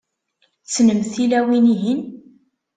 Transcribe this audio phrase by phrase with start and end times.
[0.65, 1.99] Tessnemt tilawin-ihin?